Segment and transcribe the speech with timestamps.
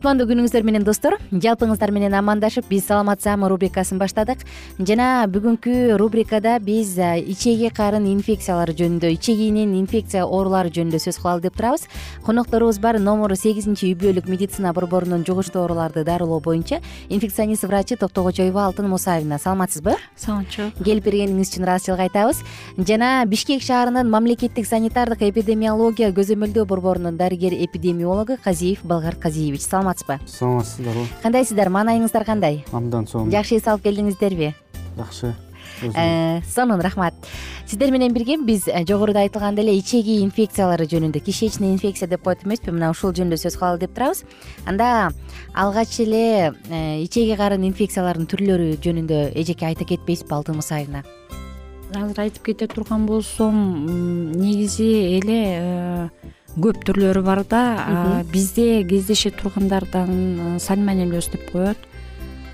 [0.00, 4.46] кутмандуу күнүңүздөр менен достор жалпыңыздар менен амандашып биз саламат саама рубрикасын баштадык.
[4.78, 11.58] Жана бүгүнкү рубрикада биз ичеги карын инфекциялары жөнүндө ичегинин инфекция оорулары жөнүндө сөз кылалы деп
[11.58, 11.84] турабыз.
[12.24, 16.80] Конокторубуз бар номер сегизинчи үй бүлөлүк медицина борборунун жугуштуу ооруларды дарылоо боюнча
[17.10, 22.40] инфекционист врачы токтогочоева алтын мусаевна саламатсызбы саламатчыбы келип бергениңиз үчүн ыраазычылык айтабыз
[22.78, 31.06] жана бишкек шаарынын мамлекеттик санитардык эпидемиология көзөмөлдөө борборунун дарыгер эпидемиологу казиев балгарт казиевич саламатсызбы саламатсыздарбы?
[31.22, 31.68] Кандайсыздар?
[31.74, 32.64] Маанайыңыздар кандай?
[32.72, 33.30] Абдан сонун.
[33.34, 34.54] Жакшы эс алып келдиңиздерби
[34.96, 35.34] жакшы.
[35.82, 37.14] Э, сонун рахмат.
[37.66, 42.44] Сиздер менен бирге биз э, жогоруда айтылгандай эле ичеги инфекциялары жөнүндө кишечный инфекция деп коет
[42.44, 44.24] эмеспи мына ушул жөнүндө сөз кылалы деп турабыз.
[44.66, 45.12] Анда
[45.54, 51.04] алгач эле э, ичеги карын инфекцияларынын түрлөрү жөнүндө эжеке айта кетпейсизби алтын мусаевна
[51.90, 53.56] азыр айтып кете турган болсом
[54.38, 56.10] негизи эле
[56.58, 57.62] көп түрлөрү бар да.
[58.32, 61.78] Бизде кездеше тургандардан сальмонеллез деп коет.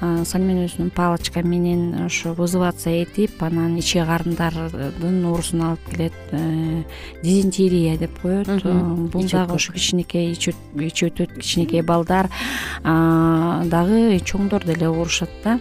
[0.01, 6.83] Сальмонеллездин палочка менен ошо вызываться этип анан ичек карындардын оорусун алып келет э,
[7.23, 8.47] дизентерия деп коет.
[8.63, 12.29] Бул дагы ошо кичинекей ичи өтөт кичинекей балдар
[12.85, 15.59] дагы чоңдор деле оорушат да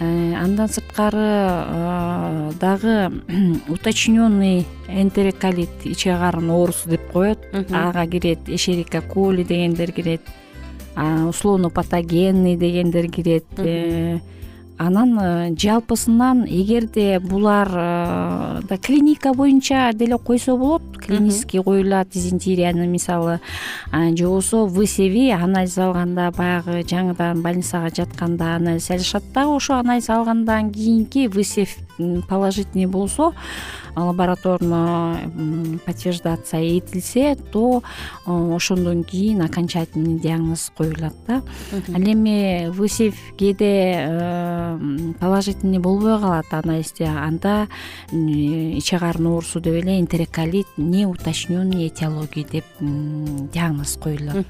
[0.00, 3.22] андан сырткары э, дагы
[3.68, 7.38] уточненный энтероколит ичек карын оорусу деп коет.
[7.72, 10.22] Ага кирет эшерика коли дегендер кирет
[11.28, 14.18] условно патогенный дегендер кирет э,
[14.78, 23.40] анан э, жалпысынан эгерде булар э, клиника боюнча деле койсо болот клинический коюлат дизентерияны мисалы
[23.92, 30.72] же болбосо высеви анализ алганда баягы жаңыдан больницага жатканда анализ алышат дагы ошо анализ алгандан
[30.72, 31.76] кийинки высев
[32.28, 33.32] положительный болсо
[33.96, 35.18] лабораторно
[35.84, 37.82] подтверждаться этилсе то
[38.26, 41.42] э, ошондон кийин окончательный диагноз коюлат да.
[41.72, 46.46] Ал эми высев кээде положительный болбой калат.
[46.50, 47.68] Анализде анда
[48.12, 54.46] ичек карын оорусу деп эле энтероколит неуточненный этиологии деп диагноз коюлат.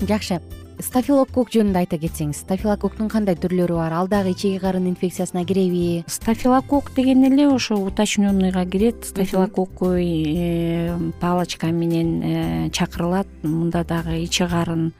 [0.00, 0.40] Жакшы
[0.82, 3.94] стафилокок жөнүндө айта кетсеңиз стафилококтун кандай түрлөрү бар?
[3.94, 6.02] Ал дагы ичеги карын инфекциясына киреби?
[6.10, 9.04] Стафилокок деген эле ошо уточненныйга кирет.
[9.06, 13.26] Стафилококковый э, палочка менен э, чакырылат.
[13.42, 14.92] Мында дагы ичек карын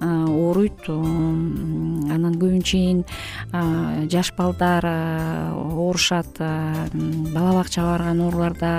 [0.00, 3.04] ооруйт анан көбүнчө
[4.10, 4.84] жаш балдар
[5.54, 8.70] оорушат бала бакчага барган ооруларда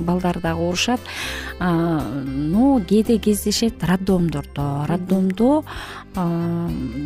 [0.00, 1.00] балдар дагы оорушат
[1.60, 4.86] но кээде кездешет роддомдордо.
[4.88, 5.64] Роддомдо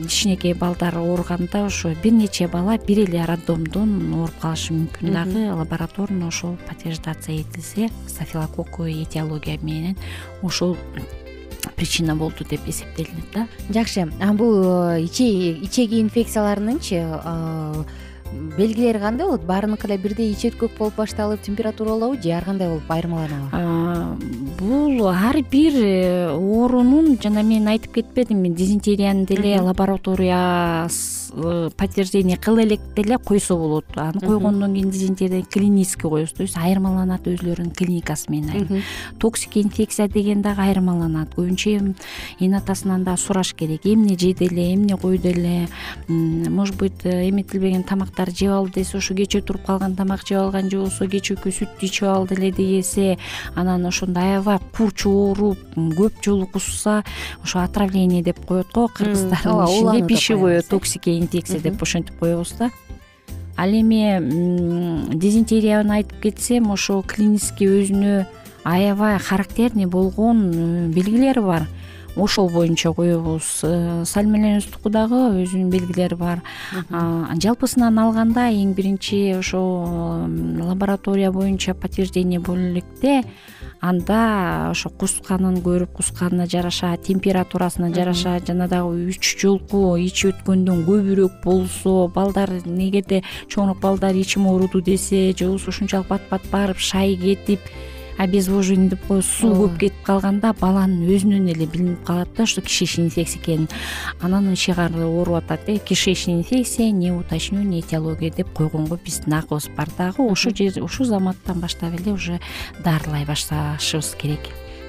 [0.09, 5.13] кичинекей балдар ооруганда ошо бир нече бала бир эле роддомдон ооруп калышы мүмкүн.
[5.13, 9.97] Дагы лабораторно ошол подтверждация этилсе стафилококковый этиология менен
[10.43, 10.77] ошол
[11.77, 13.47] причина болду деп эсептелинет да.
[13.71, 14.07] Жакшы.
[14.35, 14.63] Бул
[15.03, 17.05] ичеги инфекцияларыныңчы
[18.57, 19.27] белгилери кандай?
[19.27, 24.19] Болот баарыныкы эле бирдей ич өткөк болуп башталып температуралабы же ар кандай болуп айырмаланабы?
[24.59, 31.24] Бул ар бир э, оорунун жана мен айтып кетпедимби дизентерияны деле лаборатория Э,
[31.77, 33.85] подтверждение кыла элек деле койсо болот.
[33.95, 38.83] Аны койгондон кийин клинический коебуз то есть айырмаланат өзүлөрүнүн клиникасы менен
[39.19, 41.35] токсик инфекция деген дагы айырмаланат.
[41.35, 41.95] Көбүнчө
[42.41, 43.81] эне атасынан дагы сураш керек.
[43.85, 45.69] Эмне жеди эле эмне койду эле
[46.09, 50.71] может быть э, эметилбеген тамактарды жеп алды десе ошо кечээ туруп калган тамак жеп алган
[50.71, 53.19] же болбосо кечээкү сүттү ичип алды эле десе
[53.55, 57.03] анан ошондо аябай курч ооруп көп жолу кусса
[57.43, 62.71] ошо отравление деп коет го кыргыздардын ичинде пищевое токсикия деп ошентип коебуз да.
[63.57, 68.27] Ал эми дизентерияны айтып кетсем ошо клинический өзүнө
[68.65, 71.69] аябай характерный болгон э, белгилери бар
[72.17, 73.61] ошол боюнча коебуз.
[73.63, 76.43] Э, сальмонеллездуку дагы өзүнүн белгилери бар.
[76.91, 80.27] Жалпысынан алганда эң биринчи ошо
[80.61, 82.59] лаборатория боюнча подтверждение боло
[83.85, 91.43] анда ошо кусканын көрүп кусканына жараша температурасына жараша жана дагы үч жолку ичип өткөндөн көбүрөөк
[91.45, 93.23] болсо балдар эгерде
[93.53, 97.61] чоңураак балдар ичим ооруду десе же болбосо ушунчалык бат бат барып шай кетип
[98.19, 103.07] обезвоживание деп коебуз суу көп кетип калганда баланын өзүнөн эле билинип калат да ошо кишечный
[103.07, 103.69] инфекция экенин.
[104.21, 110.23] Анан кары ооруп атат э кишечный инфекция неуточненный этиология деп койгонго биздин акыбыз бар дагы
[110.23, 112.41] ошол жер ушул заматтан баштап эле уже
[112.85, 114.41] дарылай башташыбыз керек.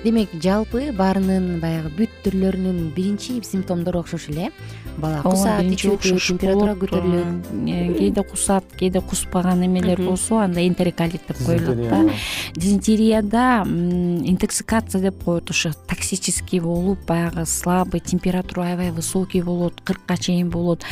[0.03, 4.51] Демек жалпы баарынын баягы бүт түрлөрүнүн биринчи симптомдору окшош эле
[4.97, 7.49] бала кусат ичи өтөт температура көтөрүлөт.
[7.67, 12.09] э, кээде кусат кээде куспаган эмелер болсо анда энтерокалит деп коюлат да.
[12.55, 20.49] Дизентерияда интоксикация деп коет ошо токсический болуп баягы слабый температура аябай высокий болот кыркка чейин
[20.49, 20.83] болот.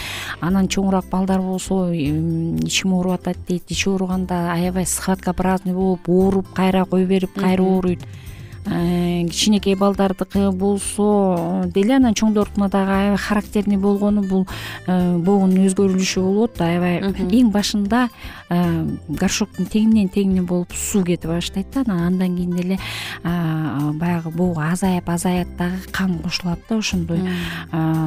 [0.42, 6.86] Анан чоңураак балдар болсо ичим ооруп атат дейт ичи ооруганда аябай схваткообразный болуп ооруп кайра
[6.86, 8.02] кое берип кайра ооруйт.
[8.02, 8.24] Э,
[8.66, 14.48] кичинекей балдардыкы болсо деле анан чоңдордукуна дагы аябай характерный болгону бул
[14.88, 16.62] э, богунун өзгөрүлүшү болот.
[16.62, 18.08] Аябай эң башында
[18.50, 21.82] э, горшоктун тегинен тегине болуп суу кетип баштайт да.
[21.82, 22.80] Анан андан кийин эле
[23.24, 27.20] баягы богу азайып азаят дагы кан кошулат да ошондой.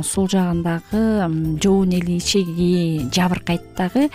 [0.05, 4.08] Сол жагындагы жобон эли ичеги жабыркайт дагы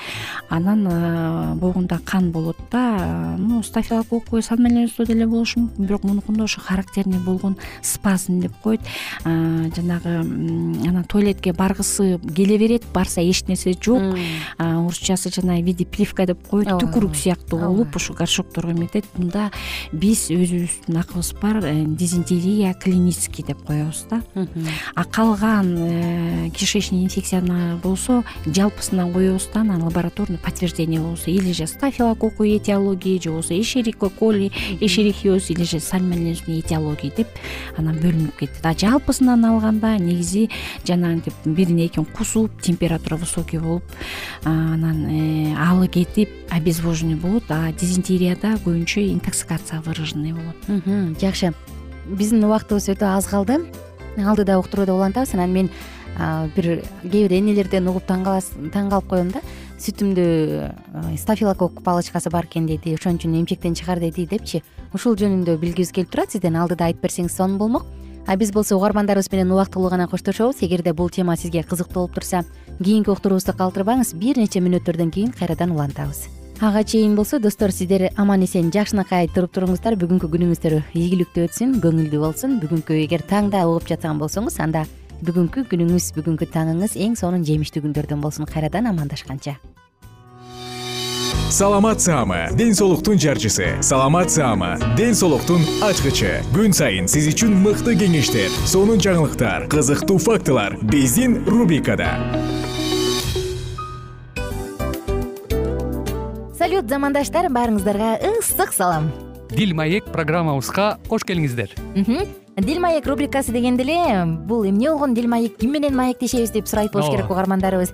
[0.49, 3.35] анан богунда кан болот да.
[3.37, 6.03] Ну стафилококк сальмонеллез деле болушу мүмкүн бирок
[6.39, 8.81] ошо характерный болгон спазм деп коет.
[9.23, 14.01] Жанагы анан туалетке баргысы келе берет барса эч нерсе жок.
[14.57, 19.51] Орусчасы жанагы в виде плевка деп коет түкүрүк сыяктуу болуп ушул горшокторго эметет мында
[19.91, 24.21] биз өзүбүздүн акыбыз бар э, дизентерия клинический деп коебуз да.
[24.95, 31.31] А калган э, кишечный инфекцияны болсо жалпысынан коебуз да анан лабораторный подтверждение болсо.
[31.31, 35.79] Или же стафилококку этиологии же болбосо эшерика коли эшерихиоз или же
[36.29, 37.27] этиология деп
[37.77, 40.49] анан бөлүнүп кетет а жалпысынан алганда негизи
[40.85, 43.83] жанагынтип бирине экин кусуп температура высокий болуп
[44.43, 51.17] анан э, алы кетип обезвоженный болот а дизентерияда көбүнчө интоксикация выраженный болот.
[51.21, 51.53] Жакшы.
[52.05, 53.61] Биздин убактыбыз өтө аз калды.
[54.17, 55.69] Алдыда уктуруууда улантабыз анан мен
[56.55, 59.41] бир кээ бир энелерден угуп таң калып коем да
[59.81, 64.61] сүтүмдү э, стафилококк палочкасы бар экен деди ошон үчүн эмчектен чыгар деди депчи.
[64.93, 67.87] Ушул жөнүндө билгибиз келип турат сизден алдыда айтып берсеңиз сонун болмок.
[68.27, 70.61] А биз болсо угармандарыбыз менен убактылуу гана коштошобуз.
[70.61, 72.43] Эгерде бул тема сизге кызыктуу болуп турса
[72.77, 74.13] кийинки уктуруубузду калтырбаңыз.
[74.13, 76.27] Бир нече мүнөттөрдөн кийин кайрадан улантабыз.
[76.61, 79.97] Ага чейин болсо достор сиздер аман эсен жакшынакай туруп туруңуздар.
[79.97, 82.59] Бүгүнкү күнүңүздөр ийгиликтүү өтсүн көңүлдүү болсун.
[82.61, 84.85] Бүгүнкү эгер таңда угуп жаткан болсоңуз анда
[85.21, 89.59] бүгүнкү күнүңүз бүгүнкү таңыңыз эң сонун жемиштүү күндөрдөн болсун кайрадан амандашканча.
[91.51, 93.67] Саламат саама ден соолуктун жарчысы.
[93.83, 96.39] Саламат саама ден соолуктун ачкычы.
[96.55, 102.15] Күн сайын сиз үчүн мыкты кеңештер сонун жаңылыктар кызыктуу фактылар биздин рубрикада.
[106.57, 109.11] Салют замандаштар баарыңыздарга ысык салам.
[109.51, 111.75] Дил маек программабызга кош келиңиздер
[112.57, 115.13] дил маек рубрикасы дегенде эле бул эмне болгон?
[115.13, 117.93] Дил маек ким менен маектешебиз деп сурайт болуш керек угармандарыбыз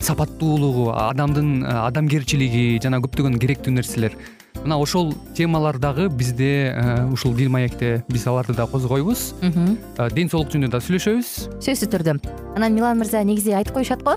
[0.00, 4.16] сапаттуулугу адамдын э, адамгерчилиги жана көптөгөн керектүү нерселер.
[4.62, 9.34] Мына ошол темалар дагы бизде э, ушул дил маекте биз аларды да козгойбуз.
[9.42, 11.32] Э, ден соолук жөнүндө да сүйлөшөбүз.
[11.60, 12.18] Сөзсүз түрдө.
[12.56, 14.16] Анан милан мырза негизи айтып коюшат го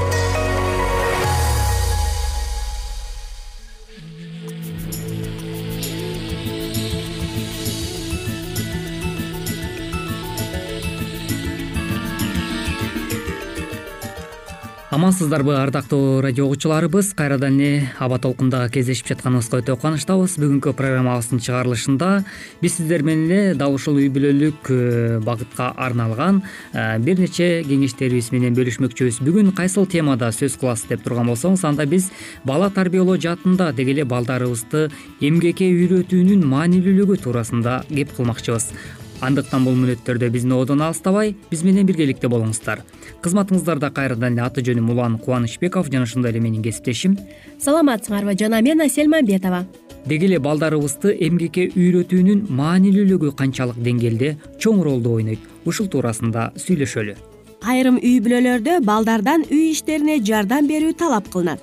[15.01, 22.09] амансыздарбы ардактуу радио угуучуларыбыз кайрадан эле аба толкунда кездешип жатканыбызга өтө кубанычтабыз бүгүнкү программабыздын чыгарылышында
[22.61, 26.43] биз сиздер менен эле дал ушул үй бүлөлүк э, багытка арналган
[26.73, 29.23] э, бир нече кеңештерибиз менен бөлүшмөкчүбүз.
[29.25, 32.11] Бүгүн кайсыл темада сөз кыласыз деп турган болсоңуз анда биз
[32.45, 38.69] бала тарбиялоо жаатында деги эле балдарыбызды эмгекке үйрөтүүнүн маанилүүлүгү туурасында кеп кылмакчыбыз
[39.21, 42.81] андыктан бул мүнөттөрдө биздин оодон алыстабай биз менен биргеликте болуңуздар.
[43.21, 47.17] Кызматыңыздарда кайрадан эле аты жөнүм улан кубанычбеков жана ошондой эле менин кесиптешим.
[47.59, 49.65] Саламатсыңарбы жана мен асель мамбетова
[50.05, 55.39] деги эле балдарыбызды эмгекке үйрөтүүнүн маанилүүлүгү канчалык деңгээлде чоң ролду ойнойт.
[55.65, 57.15] Ушул туурасында сүйлөшөлү.
[57.61, 61.61] Айрым үй бүлөлөрдө балдардан үй иштерине жардам берүү талап кылынат.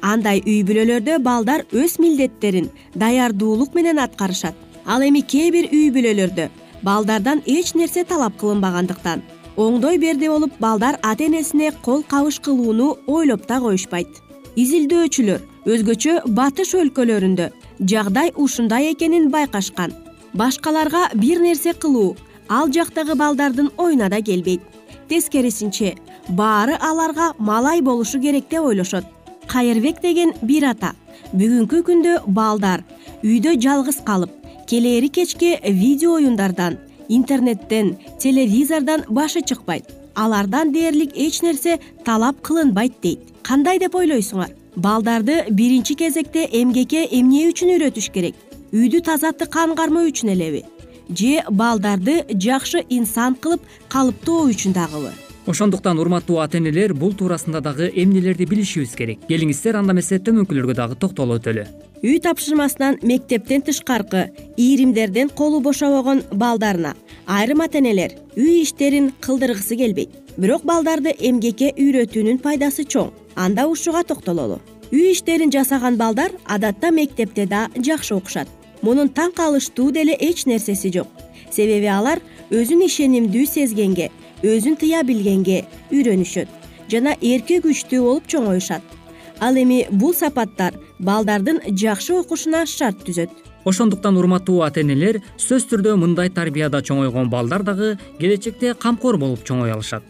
[0.00, 4.54] Андай үй бүлөлөрдө балдар өз милдеттерин даярдуулук менен аткарышат.
[4.86, 6.48] Ал эми кээ бир үй бүлөлөрдө
[6.82, 9.22] балдардан эч нерсе талап кылынбагандыктан.
[9.56, 14.08] Оңдой берде болуп балдар ата энесине кол кабыш кылууну ойлоп да коюшпайт.
[14.56, 19.92] Изилдөөчүлөр өзгөчө батыш өлкөлөрүндө жагдай ушундай экенин байкашкан.
[20.34, 22.16] Башкаларга бир нерсе кылуу
[22.48, 24.60] ал жактагы балдардын оюна да келбейт.
[25.08, 25.96] Тескерисинче
[26.28, 29.04] баары аларга малай болушу керек деп ойлошот.
[29.46, 30.92] Кайырбек деген бир ата.
[31.32, 32.84] Бүгүнкү күндө балдар
[33.22, 34.30] үйдө жалгыз калып
[34.66, 39.84] келээри кечке видео оюндардан интернеттен телевизордон башы чыкпайт.
[40.14, 43.20] Алардан дээрлик эч нерсе талап кылынбайт дейт.
[43.42, 44.50] Кандай деп ойлойсуңар?
[44.76, 48.34] Балдарды биринчи кезекте эмгекке эмне үчүн үйрөтүш керек?
[48.72, 50.64] Үйдү таза тыкан үчүн элеби?
[51.08, 55.12] Же балдарды жакшы инсан кылып калыптоо үчүн дагыбы?
[55.46, 59.20] Ошондуктан урматтуу ата энелер бул туурасында дагы эмнелерди билишибиз керек.
[59.28, 61.66] Келиңиздер анда эмесе төмөнкүлөргө дагы токтоло өтөлү
[62.06, 66.94] үй тапшырмасынан мектептен тышкаркы ийримдерден колу бошобогон балдарына.
[67.26, 70.10] Айрым ата энелер үй иштерин кылдыргысы келбейт.
[70.36, 73.10] Бирок балдарды эмгекке үйрөтүүнүн пайдасы чоң.
[73.34, 74.60] Анда ушуга токтололу.
[74.92, 78.46] Үй иштерин жасаган балдар адатта мектепте да жакшы окушат.
[78.82, 81.08] Мунун таң калыштуу деле эч нерсеси жок.
[81.50, 84.12] Себеби алар өзүн ишенимдүү сезгенге
[84.44, 86.46] өзүн тыя билгенге үйрөнүшөт.
[86.86, 88.94] Жана эрке күчтүү болуп чоңоюшат
[89.40, 93.30] ал эми бул сапаттар балдардын жакшы окушуна шарт түзөт.
[93.64, 99.72] Ошондуктан урматтуу ата энелер сөзсүз түрдө мындай тарбияда чоңойгон балдар дагы келечекте камкор болуп чоңой
[99.74, 100.02] алышат.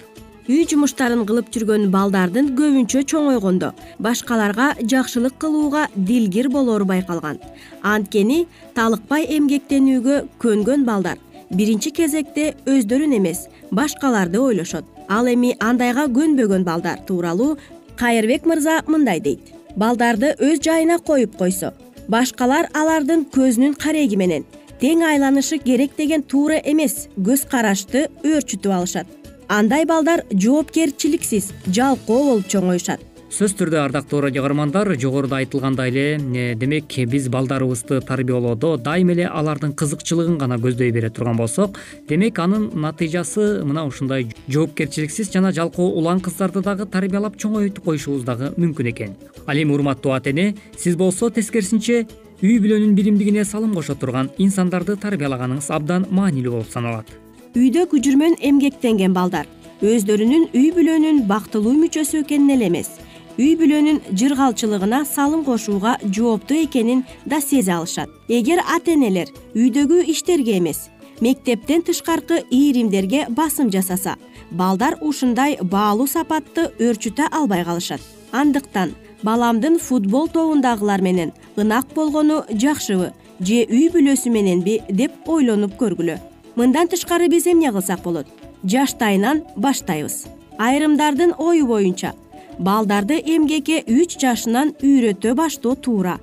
[0.47, 7.41] Үй жумуштарын кылып жүргөн балдардын көбүнчө чоңойгондо башкаларга жакшылык кылууга дилгир болору байкалган.
[7.83, 8.45] Анткени
[8.77, 11.19] талыкпай эмгектенүүгө көнгөн балдар
[11.51, 14.85] биринчи кезекте өздөрүн эмес башкаларды ойлошот.
[15.09, 17.57] Ал эми андайга көнбөгөн балдар тууралуу
[17.99, 19.53] кайырбек мырза мындай дейт.
[19.77, 21.73] Балдарды өз жайына коюп койсо
[22.09, 24.47] башкалар алардын көзүнүн кареги менен
[24.81, 29.07] тең айланышы керек деген туура эмес көз карашты өөрчүтүп алышат.
[29.49, 36.95] Андай балдар жоопкерчиликсиз жалкоо болуп чоңоюшат сөзсүз түрдө ардактуу радио каармандар жогоруда айтылгандай эле демек
[37.11, 43.65] биз балдарыбызды тарбиялоодо дайыма эле алардын кызыкчылыгын гана көздөй бере турган болсок демек анын натыйжасы
[43.65, 49.17] мына ушундай жоопкерчиликсиз жана жалкоо улан кыздарды дагы тарбиялап чоңойтуп коюшубуз дагы мүмкүн экен.
[49.47, 52.07] Ал эми урматтуу ата эне сиз болсо тескерисинче
[52.43, 57.11] үй бүлөнүн биримдигине салым кошо турган инсандарды тарбиялаганыңыз абдан маанилүү болуп саналат.
[57.57, 59.51] Үйдө күжүрмөн эмгектенген балдар
[59.83, 62.95] өздөрүнүн үй бүлөнүн бактылуу мүчөсү экенин эле эмес
[63.39, 68.09] үй бүлөнүн жыргалчылыгына салым кошууга жооптуу экенин да сезе алышат.
[68.29, 70.89] Эгер ата энелер үйдөгү иштерге эмес
[71.21, 74.17] мектептен тышкаркы ийримдерге басым жасаса
[74.51, 78.01] балдар ушундай баалуу сапатты өөрчүтө албай калышат.
[78.33, 86.19] Андыктан баламдын футбол тобундагылар менен ынак болгону жакшыбы же үй бүлөсү мененби деп ойлонуп көргүлө.
[86.57, 88.27] Мындан тышкары биз эмне кылсак болот?
[88.65, 90.27] Жаштайынан баштайбыз.
[90.59, 92.15] Айрымдардын ою боюнча
[92.59, 96.19] балдарды эмгекке үч жашынан үйрөтө баштоо туура.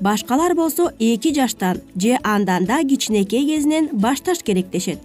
[0.00, 4.98] Башкалар болсо эки жаштан же андан да кичинекей кезинен башташ керек дешет.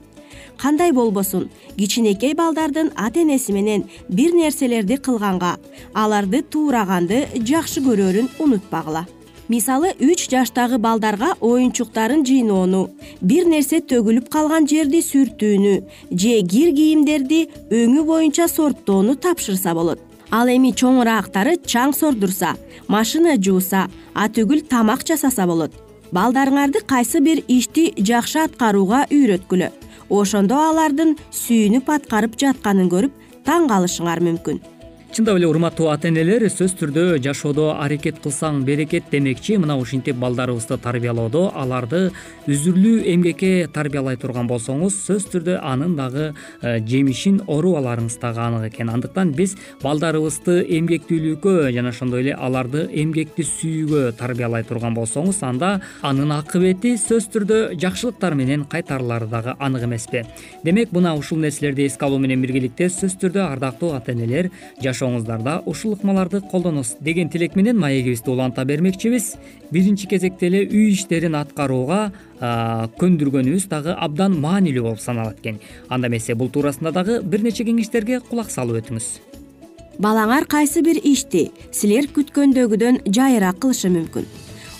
[0.57, 1.49] Кандай болбосун?
[1.77, 5.57] Кичинекей балдардын ата энеси менен бир нерселерди кылганга
[5.93, 9.07] аларды туураганды жакшы көрөрүн унутпагыла.
[9.47, 12.89] Мисалы үч жаштагы балдарга оюнчуктарын жыйноону
[13.21, 15.73] бир нерсе төгүлүп калган жерди сүртүүнү
[16.11, 22.55] же кир кийимдерди өңү боюнча сорттоону тапшырса болот ал эми чоңураактары чаң сордурса
[22.89, 23.85] машина жууса
[24.17, 25.71] атүгүл тамак жасаса болот.
[26.13, 29.71] Балдарыңарды кайсы бир ишти жакшы аткарууга үйрөткүлө.
[30.09, 34.61] Ошондо алардын сүйүнүп аткарып жатканын көрүп таң калышыңар мүмкүн
[35.13, 39.59] чындап эле урматтуу ата энелер сөзсүз түрдө жашоодо аракет кылсаң берекет демекчи.
[39.61, 42.07] Мына ушинтип балдарыбызды тарбиялоодо аларды
[42.49, 48.73] үзүрлүү эмгекке тарбиялай турган болсоңуз сөзсүз түрдө анын дагы э, жемишин орууп аларыңыз дагы анык
[48.73, 48.89] экен.
[48.89, 56.33] Андыктан биз балдарыбызды эмгектүүлүккө жана ошондой эле аларды эмгекти сүйүүгө тарбиялай турган болсоңуз анда анын
[56.39, 60.25] акыбети сөзсүз түрдө жакшылыктар менен кайтарылары дагы анык эмеспи.
[60.65, 64.49] Демек мына ушул нерселерди эске алуу менен биргеликте сөзсүз түрдө ардактуу ата энелер
[65.65, 69.35] ушул ыкмаларды колдоносуз деген тилек менен маегибизди уланта бермекчибиз.
[69.71, 72.11] Биринчи кезекте эле үй иштерин аткарууга
[72.41, 75.59] көндүргөнүбүз дагы абдан маанилүү болуп саналат экен.
[75.89, 79.09] Анда эмесе бул туурасында дагы бир нече кеңештерге кулак салып өтүңүз.
[79.99, 84.25] Балаңар кайсы бир ишти силер күткөндөгүдөн жайыраак кылышы мүмкүн.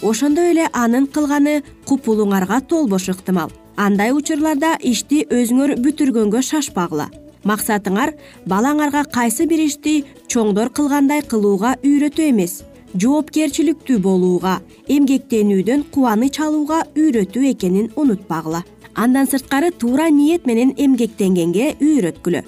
[0.02, 7.10] Ошондой эле анын кылганы купулуңарга толбошу ыктымал андай учурларда ишти өзүңөр бүтүргөнгө шашпагыла
[7.44, 8.14] максатыңар
[8.50, 12.62] балаңарга кайсы бир ишти чоңдор кылгандай кылууга үйрөтүү эмес
[12.94, 14.60] жоопкерчиликтүү болууга
[14.96, 18.64] эмгектенүүдөн кубаныч алууга үйрөтүү экенин унутпагыла.
[18.94, 22.44] Андан сырткары туура ниет менен эмгектенгенге үйрөткүлө.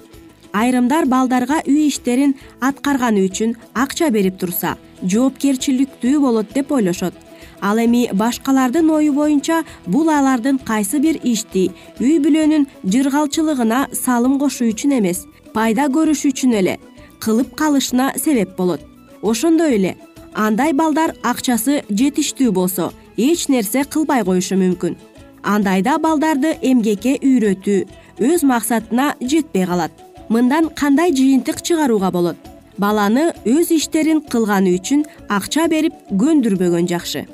[0.52, 7.25] Айрымдар балдарга үй иштерин аткарганы үчүн акча берип турса жоопкерчиликтүү болот деп ойлошот
[7.60, 14.68] ал эми башкалардын ою боюнча бул алардын кайсы бир ишти үй бүлөнүн жыргалчылыгына салым кошуу
[14.72, 16.78] үчүн эмес пайда көрүш үчүн эле
[17.20, 18.80] кылып калышына себеп болот.
[19.22, 19.96] Ошондой эле
[20.34, 24.96] андай балдар акчасы жетиштүү болсо эч нерсе кылбай коюшу мүмкүн.
[25.42, 27.86] Андайда балдарды эмгекке үйрөтүү
[28.20, 29.92] өз максатына жетпей калат.
[30.28, 32.36] Мындан кандай жыйынтык чыгарууга болот?
[32.78, 37.24] Баланы өз иштерин кылганы үчүн акча берип көндүрбөгөн жакшы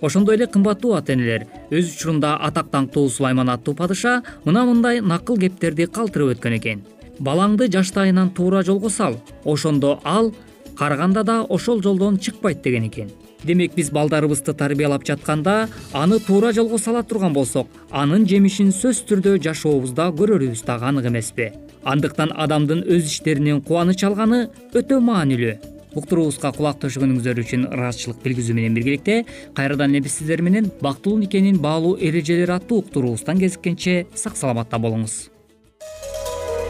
[0.00, 5.38] ошондой эле кымбаттуу ата энелер өз учурунда атак даңктуу сулайман аттуу падыша мына мындай накыл
[5.38, 6.82] кептерди калтырып өткөн экен.
[7.18, 10.34] Балаңды жаштайынан туура жолго сал ошондо ал
[10.78, 13.10] карыганда да ошол жолдон чыкпайт деген экен.
[13.42, 19.38] Демек биз балдарыбызды тарбиялап жатканда аны туура жолго сала турган болсок анын жемишин сөзсүз түрдө
[19.42, 21.52] жашообузда көрөрүбүз дагы анык эмеспи.
[21.84, 28.76] Андыктан адамдын өз иштеринен кубаныч алганы өтө маанилүү уктуруубузга кулак төшөгөнүңүздөр үчүн ыраазычылык билгизүү менен
[28.76, 29.22] биргеликте
[29.56, 35.28] кайрадан эле биз сиздер менен бактылуу никенин баалуу эрежелери аттуу уктуруубуздан кезиккенче сак саламатта болуңуз.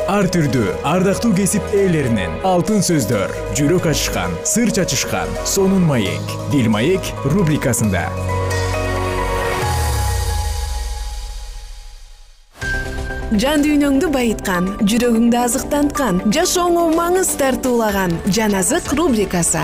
[0.09, 7.13] Ар түрдүү ардактуу кесип ээлеринен алтын сөздөр жүрөк ачышкан сыр чачышкан сонун маек бил маек
[7.29, 8.07] рубрикасында
[13.37, 19.61] жан дүйнөңдү байыткан жүрөгүңдү азыктанткан жашооңо маңыз тартуулаган жан азык рубрикасы.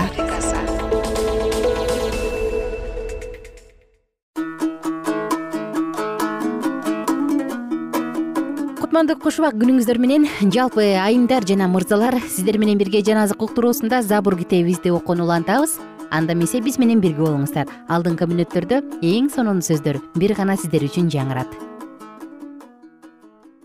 [8.77, 14.03] Кутмандуу куш убак күнүңүздөр менен жалпы айымдар жана мырзалар сиздер менен бирге жан азык уктуруусунда
[14.03, 15.79] забур китебибизди окууну улантабыз.
[16.11, 17.65] Анда эмесе биз менен бирге болуңуздар.
[17.89, 21.74] Алдыңкы мүнөттөрдө эң сонун сөздөр бир гана сиздер үчүн жаңырат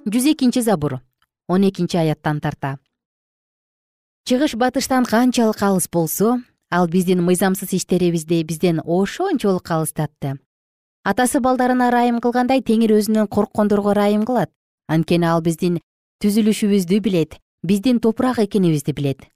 [0.07, 1.01] жүз экинчи забур
[1.49, 2.79] он экинчи аяттан тарта.
[4.25, 10.39] Чыгыш батыштан канчалык алыс болсо ал биздин мыйзамсыз иштерибизди бизден ошончолук алыстатты
[11.05, 14.51] атасы балдарына ырайым кылгандай теңир өзүнөн корккондорго ырайым кылат.
[14.89, 15.81] Анткени ал биздин
[16.23, 19.29] түзүлүшүбүздү билет биздин топурак экенибизди билет.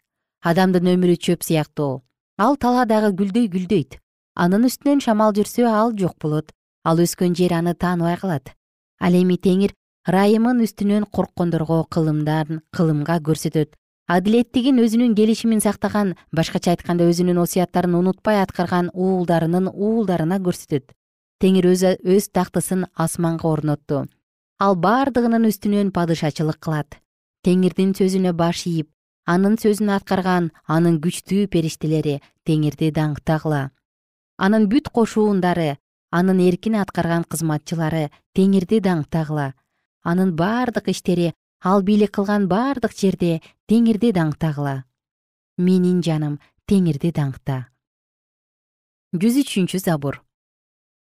[0.43, 2.03] Адамдын өмүрү чөп сыяктуу.
[2.39, 4.01] Ал талаадагы гүлдөй гүлдөйт.
[4.35, 6.53] Анын үстүнөн шамал жүрсө ал жок болот.
[6.85, 8.53] Ал өскөн жер аны тааныбай калат.
[9.01, 9.73] Ал эми теңир
[10.09, 13.77] ырайымын үстүнөн корккондорго кылымдан кылымга көрсөтөт.
[14.09, 20.93] Адилеттигин өзүнүн келишимин сактаган башкача айтканда өзүнүн осуяттарын унутпай аткарган уулдарынын уулдарына көрсөтөт.
[21.41, 24.05] Теңир өз тактысын асманга орнотту
[24.65, 27.01] ал бардыгынын үстүнөн падышачылык кылат.
[27.45, 28.89] Теңирдин сөзүнө баш ийип
[29.27, 33.71] анын сөзүн аткарган анын күчтүү периштелери теңирди даңктагыла.
[34.39, 35.77] Анын бүт кошуундары
[36.11, 39.53] анын эркин аткарган кызматчылары теңирди даңктагыла
[40.05, 44.85] анын бардык иштери ал бийлик кылган бардык жерде теңирди даңктагыла.
[45.57, 46.39] Менин жаным
[46.69, 47.69] теңирди даңкта.
[49.17, 50.21] Жүз үчүнчү забур.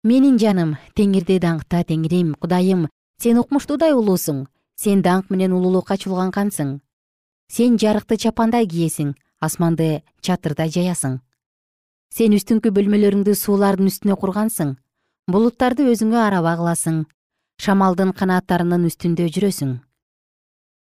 [0.03, 2.89] Менин жаным теңирди даңкта теңирим кудайым
[3.23, 4.47] сен укмуштуудай улуусуң
[4.79, 6.79] сен даңк менен улуулукка чулганкансың.
[7.49, 11.21] Сен жарыкты чапандай киесиң асманды чатырдай жаясың.
[12.15, 14.75] Сен үстүңкү бөлмөлөрүңдү суулардын үстүнө кургансың
[15.29, 17.03] булуттарды өзүңө араба кыласың
[17.65, 19.73] шамалдын канаттарынын үстүндө жүрөсүң.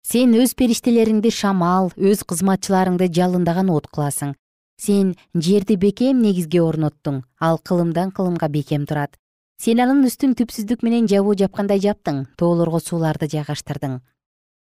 [0.05, 4.35] Сен өз периштелериңди шамал өз кызматчыларыңды жалындаган от кыласың.
[4.77, 9.15] Сен жерди бекем негизге орноттуң ал кылымдан кылымга бекем турат.
[9.57, 14.01] Сен анын үстүн түпсүздүк менен жабуу жапкандай жаптың тоолорго сууларды жайгаштырдың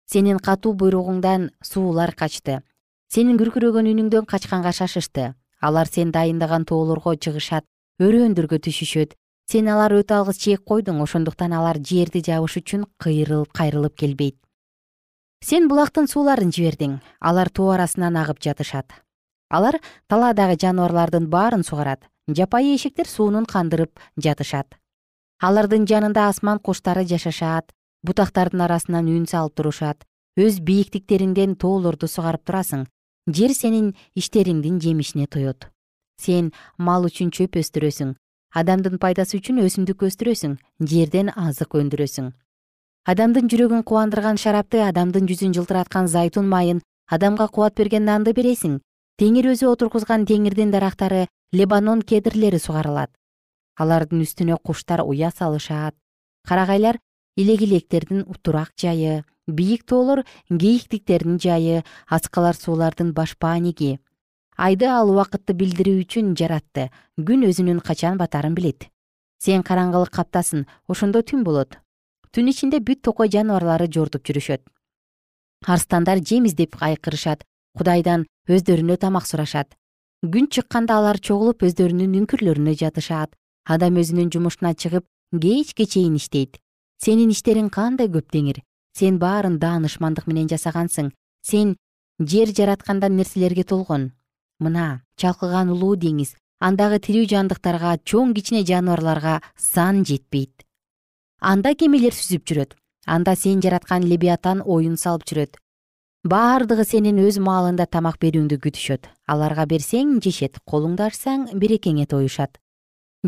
[0.07, 2.61] сенин катуу буйругуңдан суулар качты.
[3.09, 5.35] Сенин күркүрөгөн үнүңдөн качканга шашышты.
[5.61, 7.65] Алар сен дайындаган тоолорго чыгышат
[8.01, 9.15] өрөөндөргө түшүшөт
[9.51, 14.39] сен алар өтө алгыс чээк койдуң ошондуктан алар жерди жабыш үчүн кыйрылып кайрылып келбейт.
[15.45, 18.89] Сен булактын сууларын жибердиң алар тоо арасынан агып жатышат.
[19.51, 24.79] Алар талаадагы жаныбарлардын баарын сугарат жапайы эшектер суунун кандырып жатышат.
[25.43, 30.05] Алардын жанында асман куштары жашашат бутактардын арасынан үн салып турушат.
[30.41, 32.87] Өз бийиктиктериңден тоолорду сугарып турасың
[33.29, 35.69] жер сенин иштериңдин жемишине тоет.
[36.19, 38.17] Сен мал үчүн чөп өстүрөсүң
[38.55, 40.57] адамдын пайдасы үчүн өсүмдүк өстүрөсүң
[40.91, 42.31] жерден азык өндүрөсүң.
[43.11, 48.79] Адамдын жүрөгүн кубандырган шарапты адамдын жүзүн жылтыраткан зайтун майын адамга кубат берген нанды бересиң.
[49.19, 53.11] Теңир өзү отургузган теңирдин дарактары лебанон кедрлери сугарылат.
[53.77, 55.95] Алардын үстүнө куштар уя салышат.
[56.49, 56.99] Карагайлар
[57.37, 63.99] илегилектердин турак жайы бийик тоолор кейиктиктердин жайы аскалар суулардын башпааниги
[64.57, 66.91] айды ал убакытты билдирүү үчүн жаратты.
[67.19, 68.89] Күн өзүнүн качан батарын билет.
[69.39, 71.79] Сен караңгылык каптасын ошондо түн болот.
[72.31, 74.63] Түн ичинде бүт токой жаныбарлары жортуп жүрүшөт.
[75.67, 77.45] Арстандар жем издеп кайкырышат
[77.77, 79.75] кудайдан өздөрүнө тамак сурашат.
[80.23, 83.35] Күн чыкканда алар чогулуп өздөрүнүн үңкүрлөрүнө жатышат.
[83.65, 85.05] Адам өзүнүн жумушуна чыгып
[85.41, 86.61] кечке чейин иштейт.
[87.03, 88.63] Сенин иштериң кандай көп теңир?
[88.95, 91.11] Сен баарын даанышмандык менен жасагансың.
[91.43, 91.77] Сен
[92.21, 94.13] жер жараткандан нерселерге толгон
[94.61, 100.65] мына чалкыган улуу деңиз андагы тирүү жандыктарга чоң кичине жаныбарларга сан жетпейт.
[101.41, 102.75] Анда кемелер сүзүп жүрөт
[103.07, 105.57] анда сен жараткан лебиатан оюн салып жүрөт.
[106.25, 109.09] Баардыгы сенин өз маалында тамак берүүңдү күтүшөт.
[109.29, 112.57] Аларга берсең жешет колуңду ачсаң берекеңе тоюшат.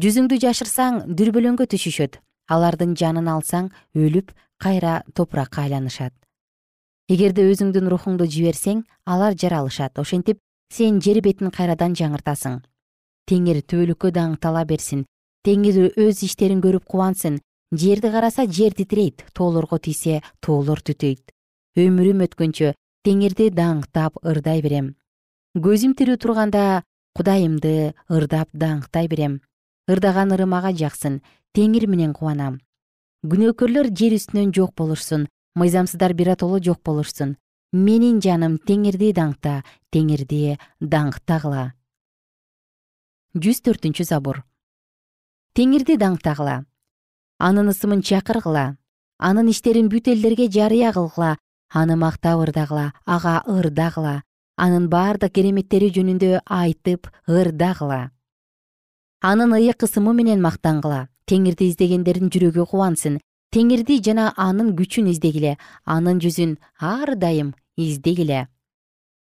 [0.01, 2.21] Жүзүңдү жашырсаң дүрбөлөңгө түшүшөт.
[2.49, 6.15] Алардын жанын алсаң өлүп кайра топуракка айланышат.
[7.09, 12.61] Эгерде өзүңдүн рухуңду жиберсең алар жаралышат ошентип сен жер бетин кайрадан жаңыртасың.
[13.27, 15.05] Теңир түбөлүккө даңктала берсин.
[15.47, 17.41] Теңир өз иштерин көрүп кубансын.
[17.73, 21.33] Жерди караса жер титирейт тоолорго тийсе тоолор түтөйт.
[21.77, 22.75] Өмүрүм өткөнчө
[23.07, 24.95] теңирди даңктап ырдай берем.
[25.59, 26.85] Көзүм тирүү турганда
[27.19, 29.41] кудайымды ырдап даңктай берем.
[29.91, 31.21] Ырдаган ырым ага жаксын
[31.55, 32.61] теңир менен кубанам.
[33.27, 35.27] Күнөөкөрлөр жер үстүнөн жок болушсун
[35.57, 37.37] мыйзамсыздар биротоло жок болушсун
[37.85, 39.61] менин жаным теңирди даңкта
[39.93, 41.73] теңирди даңктагыла.
[43.37, 44.45] Жүз төртүнчү забур
[45.57, 46.65] теңирди даңктагыла.
[47.41, 48.77] Анын ысымын чакыргыла.
[49.19, 51.37] Анын иштерин бүт элдерге жарыя кылгыла.
[51.73, 54.23] Аны мактап ырдагыла ага ырдагыла.
[54.57, 58.11] Анын баардык кереметтери жөнүндө айтып ырдагыла.
[59.21, 61.09] Анын ыйык ысымы менен мактангыла.
[61.25, 63.21] Теңирди издегендердин жүрөгү кубансын.
[63.53, 65.57] Теңирди жана анын күчүн издегиле.
[65.85, 68.49] Анын жүзүн ар дайым издегиле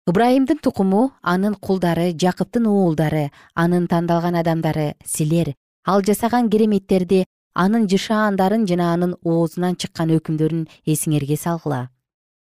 [0.09, 7.25] ыбрайымдын тукуму анын кулдары жакыптын уулдары анын тандалган адамдары силер ал жасаган кереметтерди
[7.65, 11.89] анын жышаандарын жана анын оозунан чыккан өкүмдөрүн эсиңерге салгыла.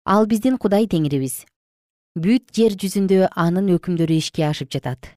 [0.05, 1.43] Ал биздин кудай теңирибиз.
[2.15, 5.11] Бүт жер жүзүндө анын өкүмдөрү ишке ашып жатат.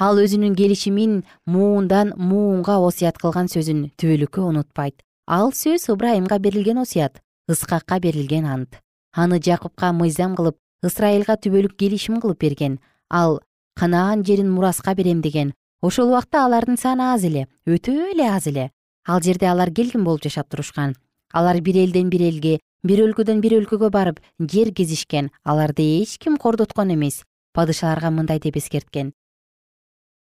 [0.00, 7.20] Ал өзүнүн келишимин муундан муунга осуят кылган сөзүн түбөлүккө унутпайт ал сөз ыбрайымга берилген осуят
[7.52, 8.80] ыскакка берилген ант
[9.12, 12.78] аны жакупка мыйзам кылып ысрайылга түбөлүк келишим кылып берген.
[13.10, 13.40] Ал
[13.74, 15.52] канаан жерин мураска берем деген.
[15.82, 18.70] Ошол убакта алардын саны аз эле өтө эле аз эле.
[19.06, 20.94] Ал жерде алар келгин болуп жашап турушкан.
[21.32, 25.30] Алар бир элден бир элге бир өлкөдөн бир өлкөгө барып жер кезишкен.
[25.44, 27.24] Аларды эч ким кордоткон эмес.
[27.52, 29.12] Падышаларга мындай деп эскерткен.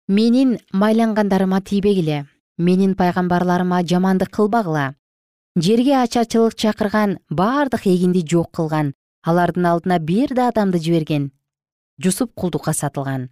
[0.07, 4.95] Менин майлангандарыма тийбегиле менин пайгамбарларыма жамандык кылбагыла
[5.61, 8.93] жерге ачарчылык чакырган баардык эгинди жок кылган.
[9.23, 11.31] Алардын алдына бир да адамды жиберген.
[11.99, 13.29] Жусуп кулдукка сатылган.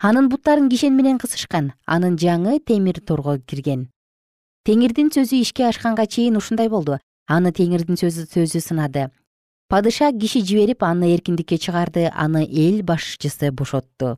[0.00, 1.72] Анын буттарын кишен менен кысышкан.
[1.86, 3.88] Анын жаңы темир торго кирген.
[4.64, 6.98] Теңирдин сөзү ишке ашканга чейин ушундай болду.
[7.26, 9.10] Аны теңирдин сөзү сөзү сынады.
[9.68, 14.16] Падыша киши жиберип аны эркиндикке чыгарды аны эл башчысы бошотту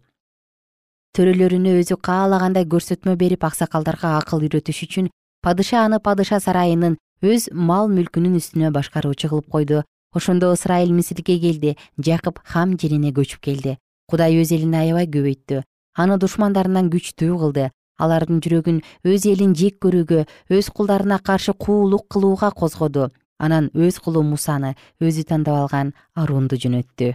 [1.16, 5.08] төрөлөрүнө өзү каалагандай көрсөтмө берип аксакалдарга акыл үйрөтүш үчүн
[5.42, 9.82] падыша аны падыша сарайынын өз мал мүлкүнүн үстүнө башкаруучу кылып койду.
[10.12, 13.76] Ошондо ысрайыл мисирге келди жакып хам жерине көчүп келди.
[14.08, 15.62] Кудай өз элин аябай көбөйттү.
[15.94, 17.70] Аны душмандарынан күчтүү кылды.
[18.00, 23.10] Алардын жүрөгүн өз элин жек көрүүгө өз кулдарына каршы куулук кылууга козгоду.
[23.38, 27.14] Анан өз кулу мусаны өзү тандап алган арунду жөнөттү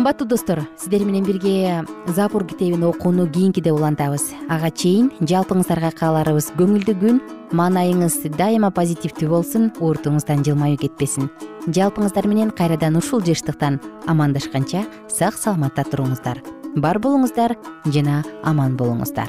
[0.00, 4.32] кымбаттуу достор сиздер менен бирге запур китебин окууну кийинкиде улантабыз.
[4.48, 6.54] Ага чейин жалпыңыздарга кааларыбыз.
[6.56, 7.18] Көңүлдүү күн
[7.52, 11.28] маанайыңыз дайыма позитивдүү болсун уртуңуздан жылмаюу кетпесин.
[11.68, 13.76] Жалпыңыздар менен кайрадан ушул жыштыктан
[14.08, 16.40] амандашканча сак саламатта туруңуздар.
[16.76, 19.28] Бар болуңуздар жана аман болуңуздар